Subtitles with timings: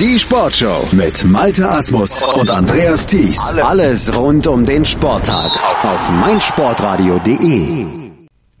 [0.00, 3.38] Die Sportshow mit Malte Asmus und Andreas Thies.
[3.62, 5.52] Alles rund um den Sporttag
[5.84, 7.86] auf meinsportradio.de.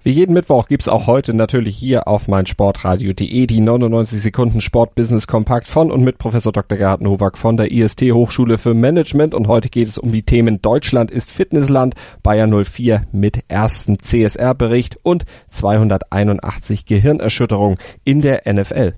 [0.04, 5.26] Wie jeden Mittwoch gibt's auch heute natürlich hier auf meinsportradio.de die 99 Sekunden Sport Business
[5.26, 6.78] Kompakt von und mit Professor Dr.
[6.78, 10.62] Gerhard Nowak von der IST Hochschule für Management und heute geht es um die Themen
[10.62, 18.94] Deutschland ist Fitnessland, Bayern 04 mit ersten CSR Bericht und 281 Gehirnerschütterung in der NFL.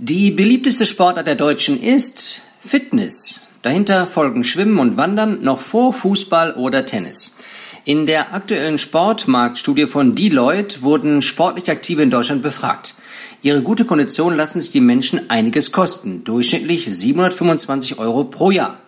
[0.00, 3.48] Die beliebteste Sportart der Deutschen ist Fitness.
[3.62, 7.34] Dahinter folgen Schwimmen und Wandern noch vor Fußball oder Tennis.
[7.84, 12.94] In der aktuellen Sportmarktstudie von Deloitte wurden sportlich Aktive in Deutschland befragt.
[13.42, 18.78] Ihre gute Kondition lassen sich die Menschen einiges kosten, durchschnittlich 725 Euro pro Jahr.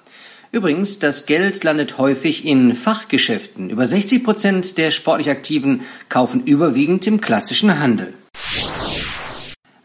[0.53, 3.69] Übrigens, das Geld landet häufig in Fachgeschäften.
[3.69, 8.15] Über 60 Prozent der sportlich Aktiven kaufen überwiegend im klassischen Handel.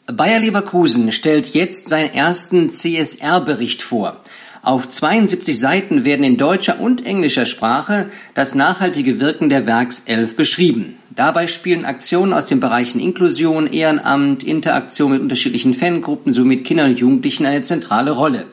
[0.08, 4.22] Bayer Leverkusen stellt jetzt seinen ersten CSR-Bericht vor.
[4.62, 11.00] Auf 72 Seiten werden in deutscher und englischer Sprache das nachhaltige Wirken der Werkself beschrieben.
[11.10, 16.92] Dabei spielen Aktionen aus den Bereichen Inklusion, Ehrenamt, Interaktion mit unterschiedlichen Fangruppen sowie mit Kindern
[16.92, 18.46] und Jugendlichen eine zentrale Rolle.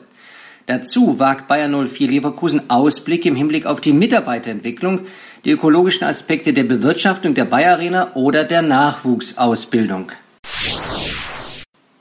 [0.65, 5.01] Dazu wagt Bayer 04 Leverkusen Ausblick im Hinblick auf die Mitarbeiterentwicklung,
[5.45, 10.11] die ökologischen Aspekte der Bewirtschaftung der Bayer Arena oder der Nachwuchsausbildung.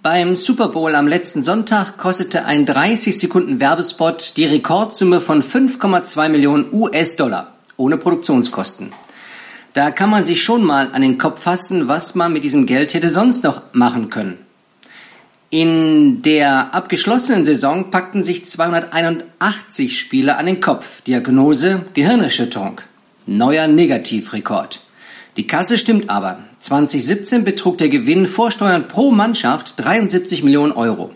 [0.02, 6.28] Beim Super Bowl am letzten Sonntag kostete ein 30 Sekunden Werbespot die Rekordsumme von 5,2
[6.28, 8.92] Millionen US-Dollar ohne Produktionskosten.
[9.74, 12.94] Da kann man sich schon mal an den Kopf fassen, was man mit diesem Geld
[12.94, 14.38] hätte sonst noch machen können.
[15.50, 21.02] In der abgeschlossenen Saison packten sich 281 Spieler an den Kopf.
[21.02, 22.80] Diagnose Gehirnerschütterung.
[23.26, 24.80] Neuer Negativrekord.
[25.36, 26.40] Die Kasse stimmt aber.
[26.60, 31.14] 2017 betrug der Gewinn vor Steuern pro Mannschaft 73 Millionen Euro.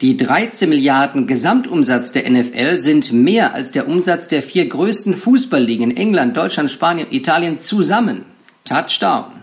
[0.00, 5.96] Die 13 Milliarden Gesamtumsatz der NFL sind mehr als der Umsatz der vier größten Fußballligen
[5.96, 8.24] England, Deutschland, Spanien, Italien zusammen.
[8.64, 9.39] Touchdown.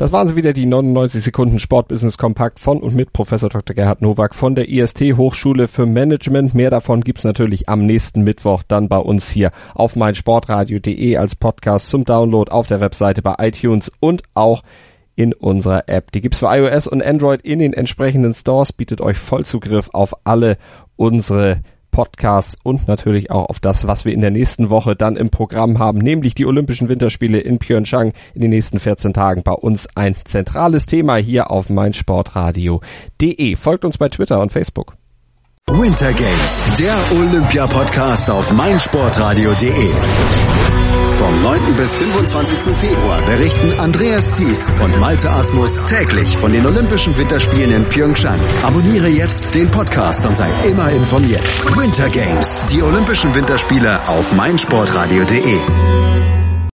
[0.00, 3.76] Das waren sie wieder, die 99 Sekunden Sportbusiness Kompakt von und mit Professor Dr.
[3.76, 6.54] Gerhard Nowak von der IST Hochschule für Management.
[6.54, 11.90] Mehr davon gibt's natürlich am nächsten Mittwoch dann bei uns hier auf meinsportradio.de als Podcast
[11.90, 14.62] zum Download auf der Webseite bei iTunes und auch
[15.16, 16.12] in unserer App.
[16.12, 20.56] Die gibt's für iOS und Android in den entsprechenden Stores, bietet euch Vollzugriff auf alle
[20.96, 21.60] unsere
[21.90, 25.78] Podcasts und natürlich auch auf das, was wir in der nächsten Woche dann im Programm
[25.78, 30.16] haben, nämlich die Olympischen Winterspiele in Pyeongchang in den nächsten 14 Tagen bei uns ein
[30.24, 33.56] zentrales Thema hier auf meinsportradio.de.
[33.56, 34.96] Folgt uns bei Twitter und Facebook.
[35.68, 39.90] Winter Games, der Olympia-Podcast auf meinsportradio.de.
[41.20, 41.76] Vom 9.
[41.76, 42.78] bis 25.
[42.78, 48.40] Februar berichten Andreas Thies und Malte Asmus täglich von den Olympischen Winterspielen in Pyeongchang.
[48.62, 51.44] Abonniere jetzt den Podcast und sei immer informiert.
[51.76, 55.99] Winter Games, die Olympischen Winterspiele auf meinsportradio.de.